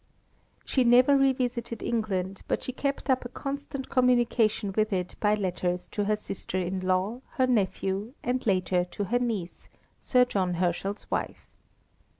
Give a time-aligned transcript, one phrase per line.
[0.65, 5.87] She never revisited England, but she kept up a constant communication with it by letters
[5.91, 9.69] to her sister in law, her nephew, and later to her niece,
[9.99, 11.45] Sir John Herschel's wife.